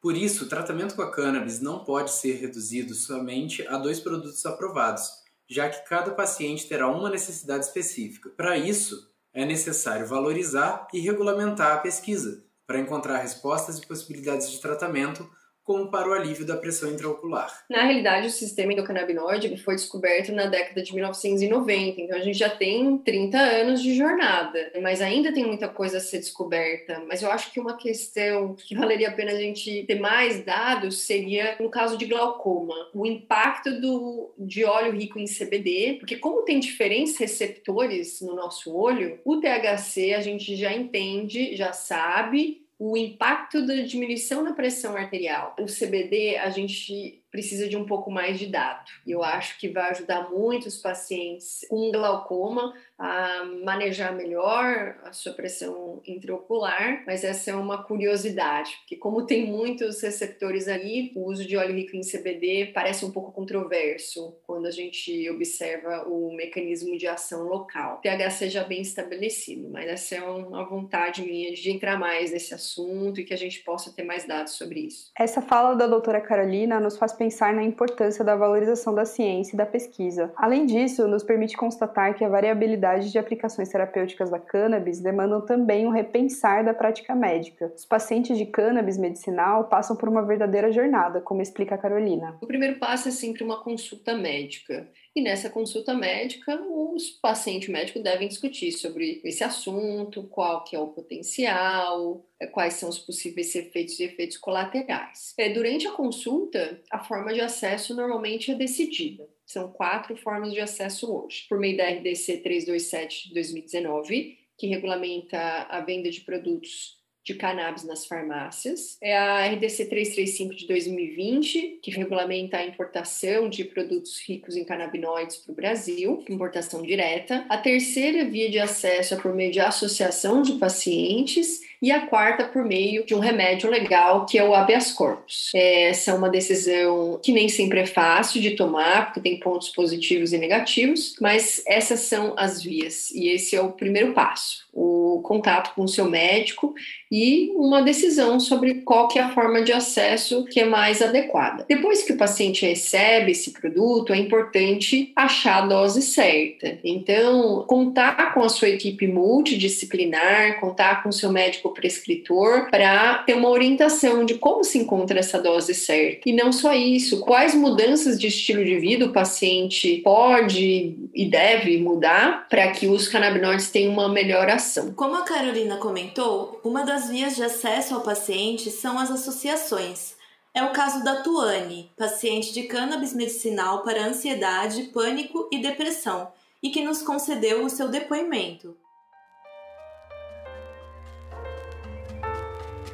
[0.00, 4.44] Por isso, o tratamento com a cannabis não pode ser reduzido somente a dois produtos
[4.44, 5.08] aprovados,
[5.48, 8.30] já que cada paciente terá uma necessidade específica.
[8.30, 14.60] Para isso, é necessário valorizar e regulamentar a pesquisa, para encontrar respostas e possibilidades de
[14.60, 15.30] tratamento
[15.66, 17.64] como para o alívio da pressão intraocular.
[17.68, 22.48] Na realidade, o sistema endocannabinoide foi descoberto na década de 1990, então a gente já
[22.48, 27.02] tem 30 anos de jornada, mas ainda tem muita coisa a ser descoberta.
[27.08, 31.00] Mas eu acho que uma questão que valeria a pena a gente ter mais dados
[31.00, 36.44] seria no caso de glaucoma, o impacto do, de óleo rico em CBD, porque como
[36.44, 42.96] tem diferentes receptores no nosso olho, o THC a gente já entende, já sabe o
[42.96, 45.54] impacto da diminuição da pressão arterial.
[45.58, 48.90] O CBD, a gente precisa de um pouco mais de dado.
[49.06, 55.12] E eu acho que vai ajudar muito os pacientes com glaucoma a manejar melhor a
[55.12, 61.30] sua pressão intraocular, mas essa é uma curiosidade, porque como tem muitos receptores ali, o
[61.30, 66.34] uso de óleo rico em CBD parece um pouco controverso quando a gente observa o
[66.34, 68.00] mecanismo de ação local.
[68.02, 73.20] O já bem estabelecido, mas essa é uma vontade minha de entrar mais nesse assunto
[73.20, 75.10] e que a gente possa ter mais dados sobre isso.
[75.18, 79.56] Essa fala da doutora Carolina nos faz pensar na importância da valorização da ciência e
[79.56, 80.32] da pesquisa.
[80.36, 85.86] Além disso, nos permite constatar que a variabilidade de aplicações terapêuticas da cannabis demandam também
[85.86, 87.72] um repensar da prática médica.
[87.74, 92.36] Os pacientes de cannabis medicinal passam por uma verdadeira jornada, como explica a Carolina.
[92.40, 94.88] O primeiro passo é sempre uma consulta médica.
[95.16, 100.78] E nessa consulta médica, os pacientes médicos devem discutir sobre esse assunto, qual que é
[100.78, 105.32] o potencial, é, quais são os possíveis efeitos e efeitos colaterais.
[105.38, 109.26] É, durante a consulta, a forma de acesso normalmente é decidida.
[109.46, 111.46] São quatro formas de acesso hoje.
[111.48, 115.38] Por meio da RDC 327 de 2019, que regulamenta
[115.70, 118.96] a venda de produtos de cannabis nas farmácias.
[119.02, 125.38] É a RDC 335 de 2020, que regulamenta a importação de produtos ricos em canabinoides
[125.38, 127.44] para o Brasil, importação direta.
[127.48, 132.44] A terceira via de acesso é por meio de associação de pacientes e a quarta
[132.44, 135.50] por meio de um remédio legal, que é o habeas corpus.
[135.54, 140.32] Essa é uma decisão que nem sempre é fácil de tomar, porque tem pontos positivos
[140.32, 145.74] e negativos, mas essas são as vias e esse é o primeiro passo, o contato
[145.74, 146.74] com o seu médico
[147.10, 151.64] e uma decisão sobre qual que é a forma de acesso que é mais adequada.
[151.66, 156.78] Depois que o paciente recebe esse produto, é importante achar a dose certa.
[156.84, 163.34] Então, contar com a sua equipe multidisciplinar, contar com o seu médico prescritor para ter
[163.34, 166.28] uma orientação de como se encontra essa dose certa.
[166.28, 171.78] E não só isso, quais mudanças de estilo de vida o paciente pode e deve
[171.78, 174.65] mudar para que os canabinoides tenham uma melhor ação.
[174.96, 180.16] Como a Carolina comentou, uma das vias de acesso ao paciente são as associações.
[180.52, 186.28] É o caso da Tuane, paciente de cannabis medicinal para ansiedade, pânico e depressão,
[186.62, 188.76] e que nos concedeu o seu depoimento.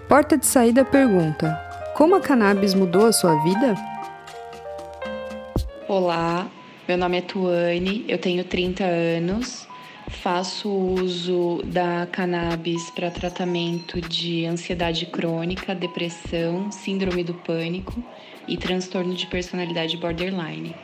[0.09, 1.57] Porta de Saída pergunta:
[1.97, 3.75] Como a cannabis mudou a sua vida?
[5.89, 6.51] Olá,
[6.87, 9.67] meu nome é Tuane, eu tenho 30 anos,
[10.13, 18.05] faço uso da cannabis para tratamento de ansiedade crônica, depressão, síndrome do pânico
[18.47, 20.77] e transtorno de personalidade borderline.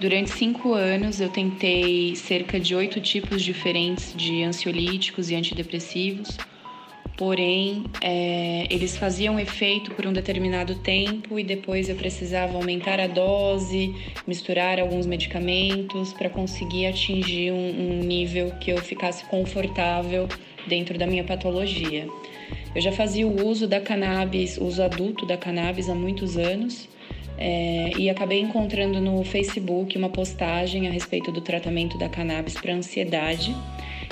[0.00, 6.38] Durante cinco anos, eu tentei cerca de oito tipos diferentes de ansiolíticos e antidepressivos
[7.20, 13.06] porém é, eles faziam efeito por um determinado tempo e depois eu precisava aumentar a
[13.06, 13.94] dose,
[14.26, 20.26] misturar alguns medicamentos para conseguir atingir um, um nível que eu ficasse confortável
[20.66, 22.08] dentro da minha patologia.
[22.74, 26.88] Eu já fazia o uso da cannabis, uso adulto da cannabis há muitos anos.
[27.36, 32.74] É, e acabei encontrando no Facebook uma postagem a respeito do tratamento da cannabis para
[32.74, 33.54] ansiedade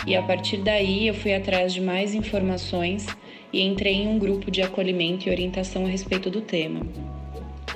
[0.07, 3.07] e a partir daí eu fui atrás de mais informações
[3.53, 6.87] e entrei em um grupo de acolhimento e orientação a respeito do tema.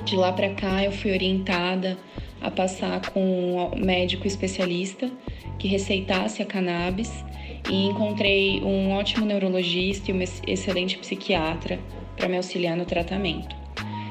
[0.03, 1.97] De lá para cá eu fui orientada
[2.41, 5.09] a passar com um médico especialista
[5.57, 7.23] que receitasse a cannabis
[7.69, 11.79] e encontrei um ótimo neurologista e um excelente psiquiatra
[12.17, 13.55] para me auxiliar no tratamento.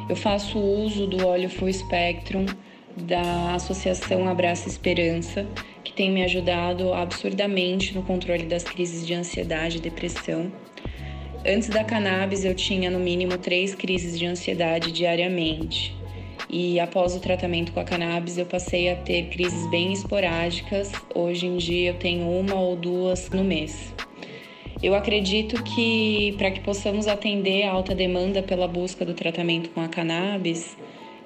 [0.08, 2.46] Eu faço uso do óleo Full Spectrum
[2.96, 5.46] da Associação Abraça Esperança
[5.92, 10.50] que tem me ajudado absurdamente no controle das crises de ansiedade e depressão.
[11.46, 15.94] Antes da cannabis, eu tinha no mínimo três crises de ansiedade diariamente.
[16.48, 20.90] E após o tratamento com a cannabis, eu passei a ter crises bem esporádicas.
[21.14, 23.92] Hoje em dia, eu tenho uma ou duas no mês.
[24.82, 29.80] Eu acredito que para que possamos atender a alta demanda pela busca do tratamento com
[29.80, 30.76] a cannabis,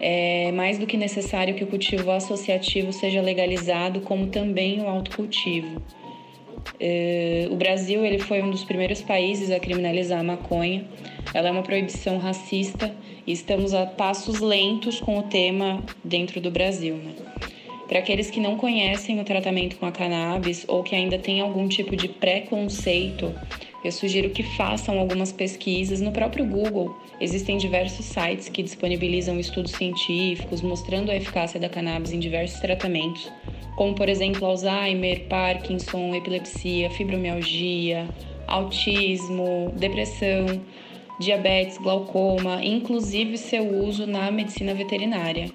[0.00, 5.82] é mais do que necessário que o cultivo associativo seja legalizado, como também o autocultivo.
[6.78, 10.84] É, o Brasil ele foi um dos primeiros países a criminalizar a maconha.
[11.32, 12.94] Ela é uma proibição racista
[13.26, 16.96] e estamos a passos lentos com o tema dentro do Brasil.
[16.96, 17.14] Né?
[17.88, 21.68] Para aqueles que não conhecem o tratamento com a cannabis ou que ainda têm algum
[21.68, 23.32] tipo de preconceito
[23.84, 26.96] eu sugiro que façam algumas pesquisas no próprio Google.
[27.20, 33.30] Existem diversos sites que disponibilizam estudos científicos mostrando a eficácia da cannabis em diversos tratamentos,
[33.76, 38.08] como por exemplo Alzheimer, Parkinson, epilepsia, fibromialgia,
[38.46, 40.60] autismo, depressão,
[41.18, 45.50] diabetes, glaucoma, inclusive seu uso na medicina veterinária.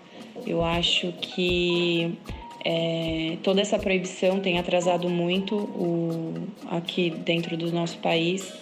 [0.46, 2.18] Eu acho que
[2.64, 6.34] é, toda essa proibição tem atrasado muito o,
[6.70, 8.54] aqui dentro do nosso país,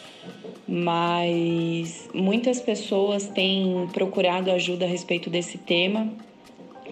[0.67, 6.07] mas muitas pessoas têm procurado ajuda a respeito desse tema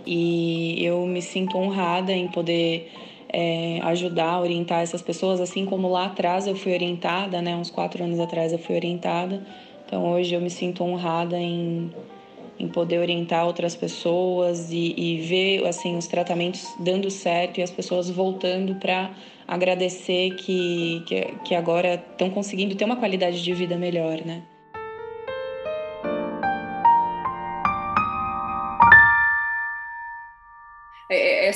[0.05, 2.91] e eu me sinto honrada em poder
[3.29, 8.03] é, ajudar, orientar essas pessoas, assim como lá atrás eu fui orientada, né, uns quatro
[8.03, 9.45] anos atrás eu fui orientada.
[9.85, 11.89] Então hoje eu me sinto honrada em
[12.59, 17.71] em poder orientar outras pessoas e, e ver assim os tratamentos dando certo e as
[17.71, 19.11] pessoas voltando para
[19.47, 24.43] agradecer que, que, que agora estão conseguindo ter uma qualidade de vida melhor, né?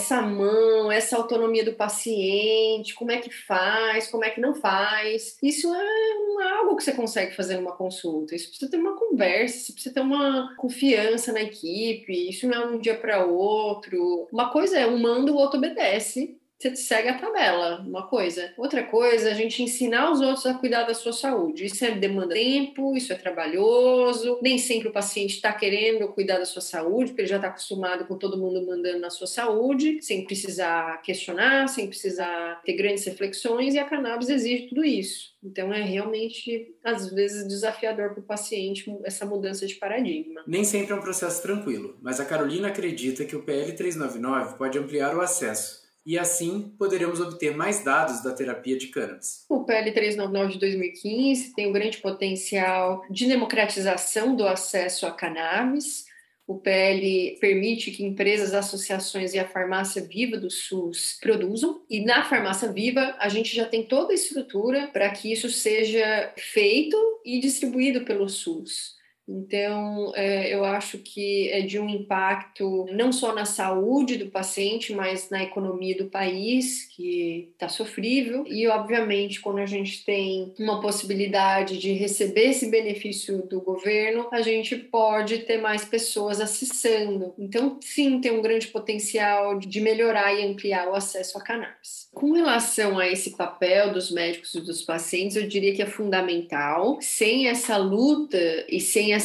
[0.01, 5.37] Essa mão, essa autonomia do paciente, como é que faz, como é que não faz.
[5.41, 8.35] Isso é algo que você consegue fazer numa consulta.
[8.35, 12.29] Isso precisa ter uma conversa, precisa ter uma confiança na equipe.
[12.29, 14.27] Isso não é um dia para outro.
[14.31, 18.54] Uma coisa é um manda, o outro obedece você segue a tabela, uma coisa.
[18.56, 21.65] Outra coisa, a gente ensinar os outros a cuidar da sua saúde.
[21.65, 24.39] Isso é demanda tempo, isso é trabalhoso.
[24.41, 28.06] Nem sempre o paciente está querendo cuidar da sua saúde, porque ele já está acostumado
[28.06, 33.74] com todo mundo mandando na sua saúde, sem precisar questionar, sem precisar ter grandes reflexões,
[33.74, 35.32] e a cannabis exige tudo isso.
[35.43, 40.43] Então é realmente, às vezes, desafiador para o paciente essa mudança de paradigma.
[40.45, 44.78] Nem sempre é um processo tranquilo, mas a Carolina acredita que o PL 399 pode
[44.78, 49.45] ampliar o acesso e assim poderemos obter mais dados da terapia de cannabis.
[49.49, 56.05] O PL 399 de 2015 tem um grande potencial de democratização do acesso a cannabis.
[56.47, 62.25] O PL permite que empresas, associações e a farmácia viva do SUS produzam, e na
[62.25, 67.39] farmácia viva a gente já tem toda a estrutura para que isso seja feito e
[67.39, 68.99] distribuído pelo SUS.
[69.32, 74.94] Então, é, eu acho que é de um impacto não só na saúde do paciente,
[74.94, 78.46] mas na economia do país, que está sofrível.
[78.48, 84.41] E, obviamente, quando a gente tem uma possibilidade de receber esse benefício do governo, a
[84.41, 87.34] gente pode ter mais pessoas acessando.
[87.39, 92.10] Então, sim, tem um grande potencial de melhorar e ampliar o acesso a cannabis.
[92.13, 96.98] Com relação a esse papel dos médicos e dos pacientes, eu diria que é fundamental.
[97.02, 99.20] Sem essa luta e sem essa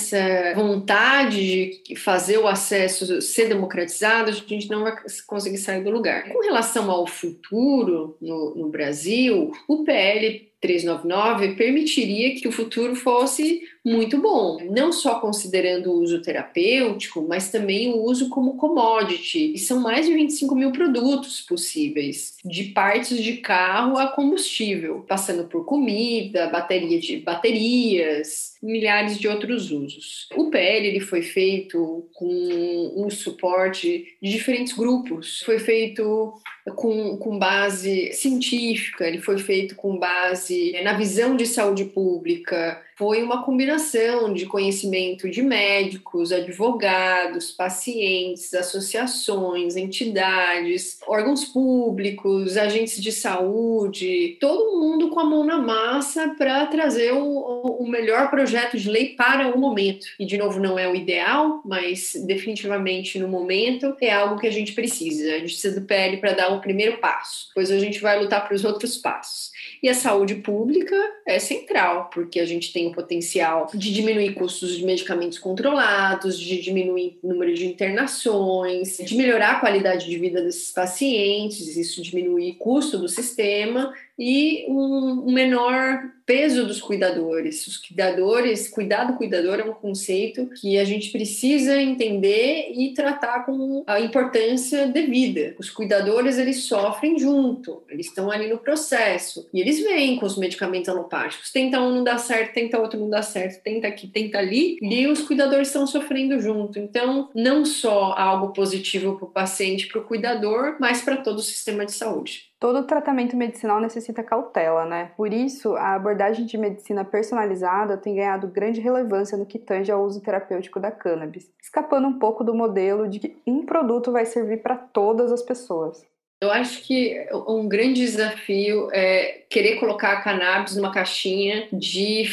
[0.54, 6.28] vontade de fazer o acesso ser democratizado, a gente não vai conseguir sair do lugar.
[6.28, 13.62] Com relação ao futuro no, no Brasil, o PL 399 permitiria que o futuro fosse
[13.85, 19.53] muito bom, não só considerando o uso terapêutico, mas também o uso como commodity.
[19.55, 25.45] E são mais de 25 mil produtos possíveis, de partes de carro a combustível, passando
[25.45, 30.29] por comida, bateria de baterias, milhares de outros usos.
[30.35, 35.42] O PL ele foi feito com um suporte de diferentes grupos.
[35.42, 36.35] Foi feito
[36.75, 40.45] com, com base científica, ele foi feito com base
[40.82, 49.76] na visão de saúde pública, foi uma combinação de conhecimento de médicos, advogados, pacientes, associações,
[49.76, 57.12] entidades, órgãos públicos, agentes de saúde, todo mundo com a mão na massa para trazer
[57.12, 60.06] o, o melhor projeto de lei para o momento.
[60.18, 64.52] E, de novo, não é o ideal, mas definitivamente no momento é algo que a
[64.52, 65.35] gente precisa.
[65.35, 68.46] A gente precisa do PL para dar o primeiro passo, depois a gente vai lutar
[68.46, 69.50] para os outros passos.
[69.82, 70.96] E a saúde pública
[71.27, 76.61] é central, porque a gente tem o potencial de diminuir custos de medicamentos controlados, de
[76.61, 82.55] diminuir o número de internações, de melhorar a qualidade de vida desses pacientes, isso diminuir
[82.55, 87.66] custo do sistema e um menor peso dos cuidadores.
[87.66, 93.46] Os cuidadores, cuidar do cuidador é um conceito que a gente precisa entender e tratar
[93.46, 95.55] com a importância devida.
[95.59, 100.37] Os cuidadores, eles sofrem junto, eles estão ali no processo e eles vêm com os
[100.37, 101.52] medicamentos alopáticos.
[101.52, 105.07] Tenta um não dá certo, tenta outro não dá certo, tenta aqui, tenta ali, e
[105.07, 106.79] os cuidadores estão sofrendo junto.
[106.79, 111.42] Então, não só algo positivo para o paciente, para o cuidador, mas para todo o
[111.42, 112.46] sistema de saúde.
[112.59, 115.12] Todo tratamento medicinal necessita cautela, né?
[115.14, 120.03] Por isso, a abordagem de medicina personalizada tem ganhado grande relevância no que tange ao
[120.03, 124.62] uso terapêutico da cannabis, escapando um pouco do modelo de que um produto vai servir
[124.62, 126.03] para todas as pessoas.
[126.40, 132.25] Eu acho que um grande desafio é querer colocar a cannabis numa caixinha de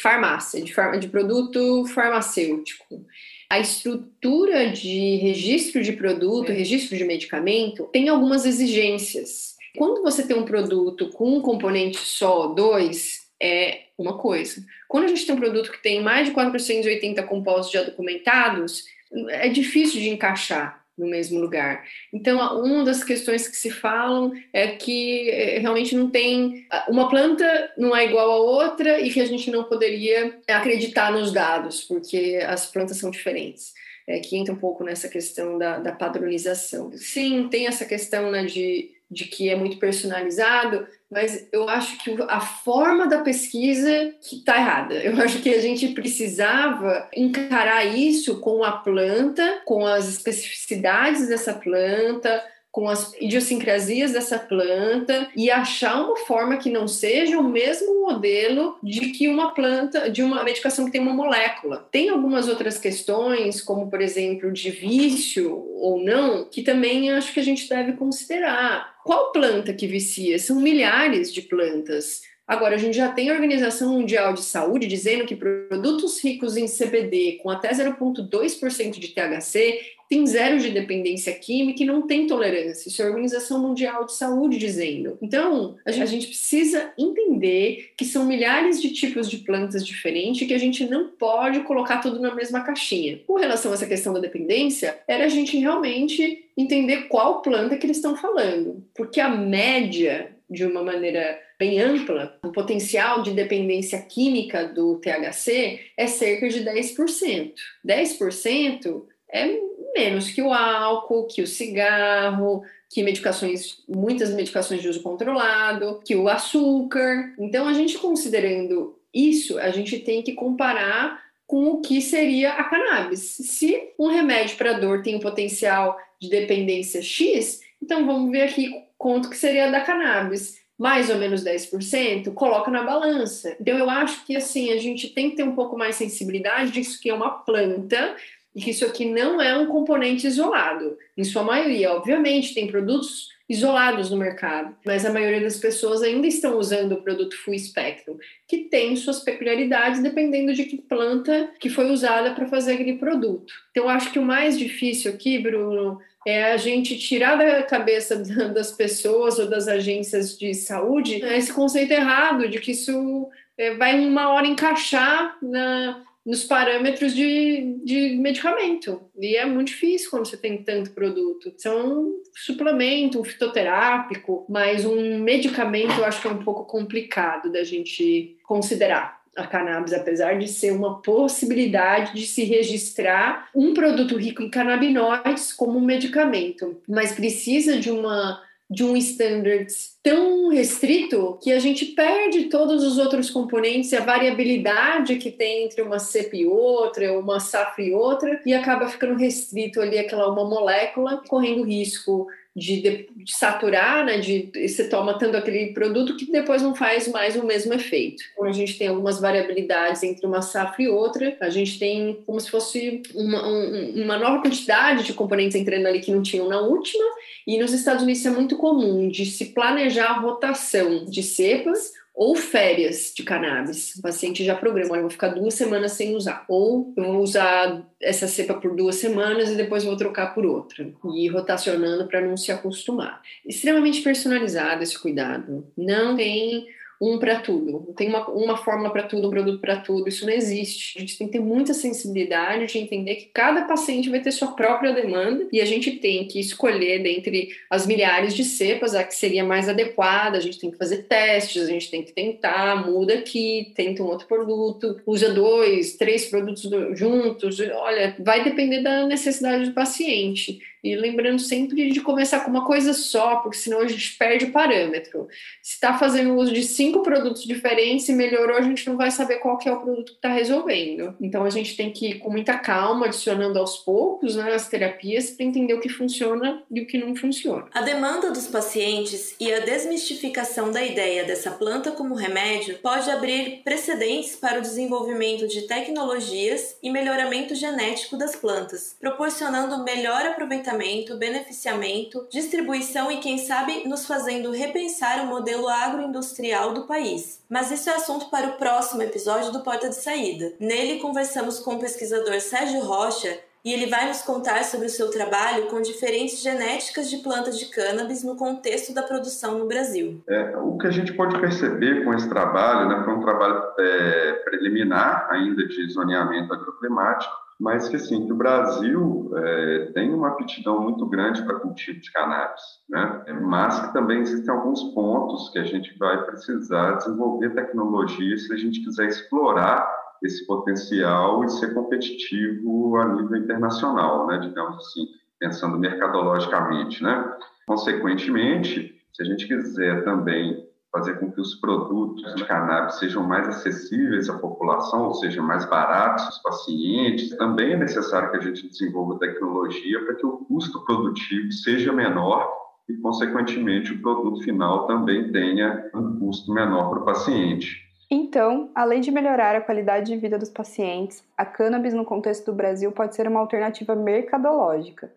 [0.00, 3.04] farmácia, de, de produto farmacêutico.
[3.50, 10.36] A estrutura de registro de produto, registro de medicamento, tem algumas exigências quando você tem
[10.36, 14.64] um produto com um componente só, dois, é uma coisa.
[14.88, 18.84] Quando a gente tem um produto que tem mais de 480 compostos já documentados,
[19.28, 21.84] é difícil de encaixar no mesmo lugar.
[22.12, 26.66] Então, uma das questões que se falam é que é, realmente não tem.
[26.88, 31.32] Uma planta não é igual a outra e que a gente não poderia acreditar nos
[31.32, 33.72] dados, porque as plantas são diferentes.
[34.06, 36.92] É, que entra um pouco nessa questão da, da padronização.
[36.94, 42.16] Sim, tem essa questão né, de de que é muito personalizado, mas eu acho que
[42.28, 44.94] a forma da pesquisa está errada.
[44.94, 51.54] Eu acho que a gente precisava encarar isso com a planta, com as especificidades dessa
[51.54, 52.42] planta,
[52.74, 58.76] com as idiosincrasias dessa planta e achar uma forma que não seja o mesmo modelo
[58.82, 61.88] de que uma planta, de uma medicação que tem uma molécula.
[61.92, 67.38] Tem algumas outras questões, como por exemplo de vício ou não, que também acho que
[67.38, 68.96] a gente deve considerar.
[69.04, 70.36] Qual planta que vicia?
[70.40, 72.22] São milhares de plantas.
[72.46, 76.66] Agora, a gente já tem a Organização Mundial de Saúde dizendo que produtos ricos em
[76.66, 82.88] CBD com até 0,2% de THC tem zero de dependência química e não tem tolerância.
[82.88, 85.16] Isso é a Organização Mundial de Saúde dizendo.
[85.22, 90.58] Então, a gente, precisa entender que são milhares de tipos de plantas diferentes que a
[90.58, 93.20] gente não pode colocar tudo na mesma caixinha.
[93.26, 97.86] Com relação a essa questão da dependência, era a gente realmente entender qual planta que
[97.86, 104.00] eles estão falando, porque a média de uma maneira bem ampla, o potencial de dependência
[104.02, 107.52] química do THC é cerca de 10%.
[107.86, 109.58] 10% é
[109.94, 116.14] menos que o álcool, que o cigarro, que medicações, muitas medicações de uso controlado, que
[116.14, 117.34] o açúcar.
[117.38, 122.64] Então, a gente considerando isso, a gente tem que comparar com o que seria a
[122.64, 123.20] cannabis.
[123.20, 128.72] Se um remédio para dor tem um potencial de dependência X, então vamos ver aqui
[128.96, 130.63] quanto que seria da cannabis.
[130.78, 133.56] Mais ou menos 10%, coloca na balança.
[133.60, 137.00] Então eu acho que assim, a gente tem que ter um pouco mais sensibilidade disso
[137.00, 138.16] que é uma planta
[138.54, 140.96] e que isso aqui não é um componente isolado.
[141.16, 146.26] Em sua maioria, obviamente, tem produtos isolados no mercado, mas a maioria das pessoas ainda
[146.26, 148.16] estão usando o produto full spectrum,
[148.48, 153.52] que tem suas peculiaridades dependendo de que planta que foi usada para fazer aquele produto.
[153.70, 158.16] Então, acho que o mais difícil aqui, Bruno, é a gente tirar da cabeça
[158.52, 163.98] das pessoas ou das agências de saúde esse conceito errado de que isso é, vai
[163.98, 169.02] uma hora encaixar na, nos parâmetros de, de medicamento.
[169.18, 171.52] E é muito difícil quando você tem tanto produto.
[171.58, 177.52] São um suplemento, um fitoterápico, mas um medicamento eu acho que é um pouco complicado
[177.52, 184.16] da gente considerar a cannabis, apesar de ser uma possibilidade de se registrar um produto
[184.16, 189.66] rico em canabinoides como um medicamento, mas precisa de uma de um standard
[190.02, 195.64] tão restrito que a gente perde todos os outros componentes e a variabilidade que tem
[195.64, 200.32] entre uma cepa e outra, uma safra e outra, e acaba ficando restrito ali aquela
[200.32, 206.16] uma molécula, correndo risco de, de, de, saturar, né, de você toma tanto aquele produto
[206.16, 208.22] que depois não faz mais o mesmo efeito.
[208.36, 212.38] Quando a gente tem algumas variabilidades entre uma safra e outra, a gente tem como
[212.40, 216.60] se fosse uma, um, uma nova quantidade de componentes entrando ali que não tinham na
[216.60, 217.04] última,
[217.46, 222.36] e nos Estados Unidos é muito comum de se planejar a rotação de cepas ou
[222.36, 223.96] férias de cannabis.
[223.96, 226.44] O paciente já programa, olha, eu vou ficar duas semanas sem usar.
[226.48, 230.88] Ou eu vou usar essa cepa por duas semanas e depois vou trocar por outra.
[231.12, 233.20] E ir rotacionando para não se acostumar.
[233.44, 235.66] Extremamente personalizado esse cuidado.
[235.76, 236.66] Não tem
[237.04, 237.92] um para tudo.
[237.96, 240.08] Tem uma, uma fórmula para tudo, um produto para tudo.
[240.08, 240.96] Isso não existe.
[240.96, 244.52] A gente tem que ter muita sensibilidade de entender que cada paciente vai ter sua
[244.52, 249.14] própria demanda e a gente tem que escolher dentre as milhares de cepas a que
[249.14, 250.38] seria mais adequada.
[250.38, 254.06] A gente tem que fazer testes, a gente tem que tentar, muda aqui, tenta um
[254.06, 257.60] outro produto, usa dois, três produtos juntos.
[257.60, 260.58] Olha, vai depender da necessidade do paciente.
[260.84, 264.52] E lembrando sempre de começar com uma coisa só, porque senão a gente perde o
[264.52, 265.26] parâmetro.
[265.62, 269.36] Se está fazendo uso de cinco produtos diferentes e melhorou, a gente não vai saber
[269.36, 271.16] qual que é o produto que está resolvendo.
[271.18, 275.30] Então a gente tem que ir com muita calma, adicionando aos poucos né, as terapias
[275.30, 277.64] para entender o que funciona e o que não funciona.
[277.72, 283.62] A demanda dos pacientes e a desmistificação da ideia dessa planta como remédio pode abrir
[283.64, 290.73] precedentes para o desenvolvimento de tecnologias e melhoramento genético das plantas, proporcionando melhor aproveitamento
[291.16, 297.42] beneficiamento, distribuição e, quem sabe, nos fazendo repensar o modelo agroindustrial do país.
[297.48, 300.54] Mas isso é assunto para o próximo episódio do Porta de Saída.
[300.58, 305.10] Nele, conversamos com o pesquisador Sérgio Rocha e ele vai nos contar sobre o seu
[305.10, 310.22] trabalho com diferentes genéticas de plantas de cannabis no contexto da produção no Brasil.
[310.28, 314.32] É, o que a gente pode perceber com esse trabalho, né, foi um trabalho é,
[314.44, 320.80] preliminar ainda de zoneamento agroclimático, mas que assim que o Brasil é, tem uma aptidão
[320.80, 323.24] muito grande para cultivo de cannabis, né?
[323.42, 328.56] Mas que também existem alguns pontos que a gente vai precisar desenvolver tecnologia se a
[328.56, 329.88] gente quiser explorar
[330.22, 334.38] esse potencial e ser competitivo a nível internacional, né?
[334.38, 335.06] Digamos assim,
[335.38, 337.36] pensando mercadologicamente, né?
[337.66, 340.63] Consequentemente, se a gente quiser também
[340.94, 345.68] fazer com que os produtos de cannabis sejam mais acessíveis à população, ou seja, mais
[345.68, 347.36] baratos aos pacientes.
[347.36, 352.48] Também é necessário que a gente desenvolva tecnologia para que o custo produtivo seja menor
[352.88, 357.82] e, consequentemente, o produto final também tenha um custo menor para o paciente.
[358.08, 362.56] Então, além de melhorar a qualidade de vida dos pacientes, a cannabis no contexto do
[362.56, 365.10] Brasil pode ser uma alternativa mercadológica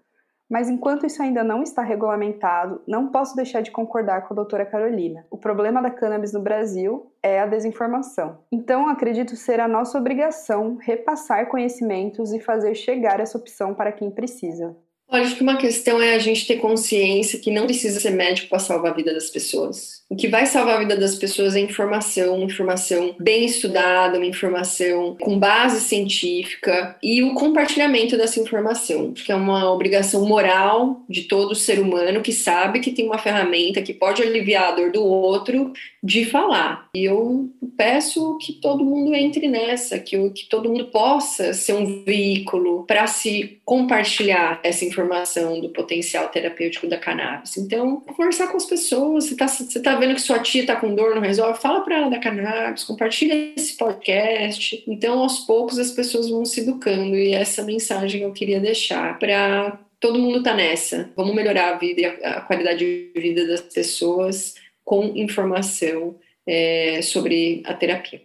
[0.49, 4.65] mas enquanto isso ainda não está regulamentado, não posso deixar de concordar com a doutora
[4.65, 5.25] Carolina.
[5.29, 8.39] O problema da cannabis no Brasil é a desinformação.
[8.51, 14.09] Então, acredito ser a nossa obrigação repassar conhecimentos e fazer chegar essa opção para quem
[14.09, 14.75] precisa.
[15.09, 18.49] Olha, acho que uma questão é a gente ter consciência que não precisa ser médico
[18.49, 20.01] para salvar a vida das pessoas.
[20.09, 25.15] O que vai salvar a vida das pessoas é informação, informação bem estudada, uma informação
[25.19, 31.55] com base científica e o compartilhamento dessa informação, que é uma obrigação moral de todo
[31.55, 35.71] ser humano que sabe que tem uma ferramenta que pode aliviar a dor do outro
[36.07, 36.87] de falar.
[36.95, 42.05] E eu peço que todo mundo entre nessa, que, que todo mundo possa ser um
[42.05, 47.57] veículo para se compartilhar essa informação do potencial terapêutico da cannabis.
[47.57, 50.95] Então, conversar com as pessoas, você está você tá vendo que sua tia está com
[50.95, 54.81] dor, não resolve, fala para ela da cannabis, compartilha esse podcast.
[54.87, 59.77] Então, aos poucos, as pessoas vão se educando e essa mensagem eu queria deixar para
[59.99, 61.09] todo mundo tá nessa.
[61.17, 64.55] Vamos melhorar a vida e a qualidade de vida das pessoas
[64.87, 66.17] com informação
[66.47, 68.21] é, sobre a terapia.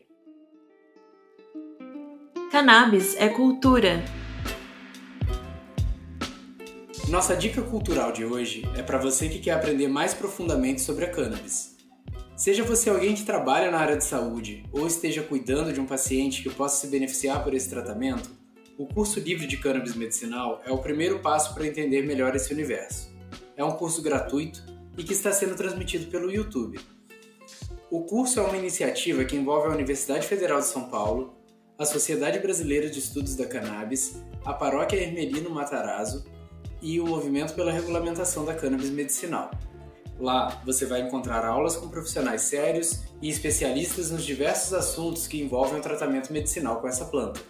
[2.53, 4.01] Cannabis é cultura.
[7.09, 11.11] Nossa dica cultural de hoje é para você que quer aprender mais profundamente sobre a
[11.11, 11.77] cannabis.
[12.37, 16.45] Seja você alguém que trabalha na área de saúde ou esteja cuidando de um paciente
[16.45, 18.31] que possa se beneficiar por esse tratamento,
[18.79, 23.13] o curso livre de cannabis medicinal é o primeiro passo para entender melhor esse universo.
[23.57, 26.79] É um curso gratuito e que está sendo transmitido pelo YouTube.
[27.91, 31.35] O curso é uma iniciativa que envolve a Universidade Federal de São Paulo,
[31.79, 36.25] a Sociedade Brasileira de Estudos da Cannabis, a Paróquia Hermelino Matarazzo
[36.81, 39.51] e o Movimento pela Regulamentação da Cannabis Medicinal.
[40.19, 45.79] Lá você vai encontrar aulas com profissionais sérios e especialistas nos diversos assuntos que envolvem
[45.79, 47.41] o tratamento medicinal com essa planta.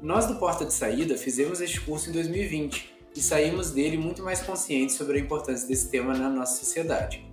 [0.00, 4.42] Nós do Porta de Saída fizemos este curso em 2020 e saímos dele muito mais
[4.42, 7.26] conscientes sobre a importância desse tema na nossa sociedade.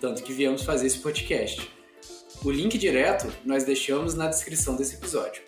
[0.00, 1.70] Tanto que viemos fazer esse podcast.
[2.44, 5.42] O link direto nós deixamos na descrição desse episódio.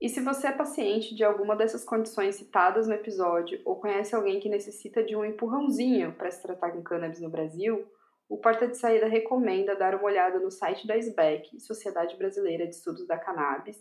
[0.00, 4.40] E se você é paciente de alguma dessas condições citadas no episódio ou conhece alguém
[4.40, 7.86] que necessita de um empurrãozinho para se tratar com cannabis no Brasil,
[8.28, 12.76] o Porta de Saída recomenda dar uma olhada no site da SBEC, Sociedade Brasileira de
[12.76, 13.76] Estudos da Cannabis,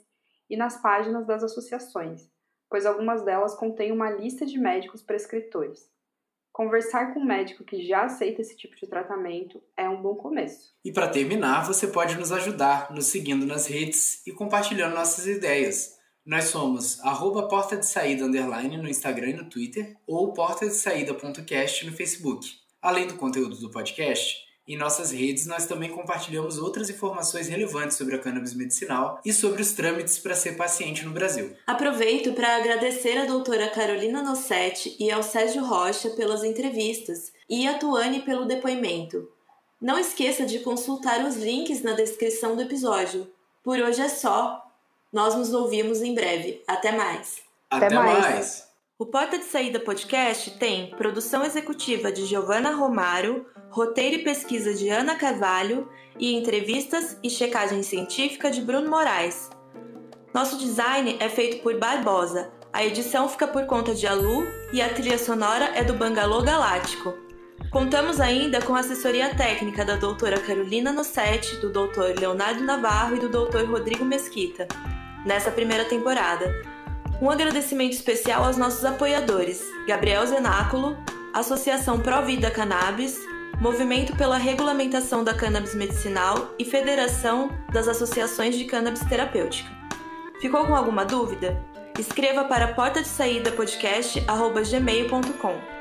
[0.50, 2.28] e nas páginas das associações,
[2.70, 5.90] pois algumas delas contêm uma lista de médicos prescritores.
[6.52, 10.74] Conversar com um médico que já aceita esse tipo de tratamento é um bom começo.
[10.84, 15.98] E para terminar, você pode nos ajudar nos seguindo nas redes e compartilhando nossas ideias.
[16.26, 20.74] Nós somos arroba porta de saída underline no Instagram e no Twitter ou porta de
[20.74, 22.46] saída.cast no Facebook.
[22.82, 28.16] Além do conteúdo do podcast, em nossas redes nós também compartilhamos outras informações relevantes sobre
[28.16, 31.56] a cannabis medicinal e sobre os trâmites para ser paciente no Brasil.
[31.66, 37.80] Aproveito para agradecer a doutora Carolina Nossetti e ao Sérgio Rocha pelas entrevistas e a
[37.80, 39.28] Tuane pelo depoimento.
[39.82, 43.32] Não esqueça de consultar os links na descrição do episódio.
[43.64, 44.66] Por hoje é só.
[45.12, 46.62] Nós nos ouvimos em breve.
[46.68, 47.38] Até mais.
[47.70, 48.20] Até, Até mais.
[48.20, 48.69] mais.
[49.02, 54.89] O Porta de Saída Podcast tem produção executiva de Giovana Romaro, roteiro e pesquisa de
[54.89, 55.88] Ana Carvalho
[56.20, 59.50] e entrevistas e checagem científica de Bruno Moraes.
[60.34, 64.93] Nosso design é feito por Barbosa, a edição fica por conta de Alu e a
[64.93, 67.14] trilha sonora é do Bangalô Galáctico.
[67.72, 73.20] Contamos ainda com a assessoria técnica da doutora Carolina Nossetti, do doutor Leonardo Navarro e
[73.20, 74.68] do doutor Rodrigo Mesquita
[75.26, 76.69] nessa primeira temporada.
[77.22, 80.98] Um agradecimento especial aos nossos apoiadores: Gabriel Zenáculo,
[81.34, 83.20] Associação Pro Vida Cannabis,
[83.60, 89.70] Movimento pela Regulamentação da Cannabis Medicinal e Federação das Associações de Cannabis Terapêutica.
[90.40, 91.62] Ficou com alguma dúvida?
[92.00, 95.79] Escreva para porta de saída podcast@gmail.com.